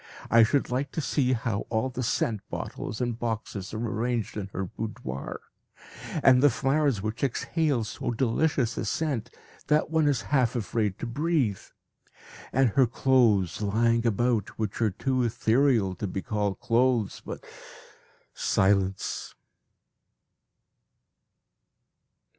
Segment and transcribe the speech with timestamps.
[0.31, 4.47] I should like to see how all the scent bottles and boxes are arranged in
[4.47, 5.39] her boudoir,
[6.23, 9.29] and the flowers which exhale so delicious a scent
[9.67, 11.61] that one is half afraid to breathe.
[12.51, 17.45] And her clothes lying about which are too ethereal to be called clothes but
[18.33, 19.35] silence!